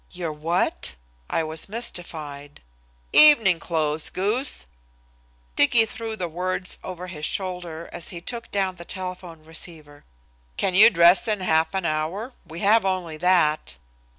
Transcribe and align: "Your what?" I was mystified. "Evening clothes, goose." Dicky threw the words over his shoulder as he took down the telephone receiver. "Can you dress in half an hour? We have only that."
"Your 0.09 0.33
what?" 0.33 0.95
I 1.29 1.43
was 1.43 1.69
mystified. 1.69 2.63
"Evening 3.13 3.59
clothes, 3.59 4.09
goose." 4.09 4.65
Dicky 5.55 5.85
threw 5.85 6.15
the 6.15 6.27
words 6.27 6.79
over 6.83 7.05
his 7.05 7.23
shoulder 7.23 7.87
as 7.93 8.09
he 8.09 8.19
took 8.19 8.49
down 8.49 8.77
the 8.77 8.83
telephone 8.83 9.43
receiver. 9.45 10.03
"Can 10.57 10.73
you 10.73 10.89
dress 10.89 11.27
in 11.27 11.41
half 11.41 11.75
an 11.75 11.85
hour? 11.85 12.33
We 12.47 12.61
have 12.61 12.83
only 12.83 13.17
that." 13.17 13.77